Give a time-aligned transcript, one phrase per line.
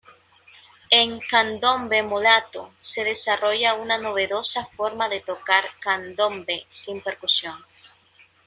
[0.89, 7.63] En "Candombe mulato" se desarrolla una novedosa forma de tocar candombe sin percusión.